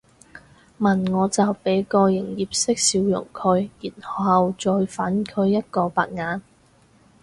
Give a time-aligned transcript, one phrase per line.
[0.79, 6.41] 問我就俾個營業式笑容佢然後再反佢一個白眼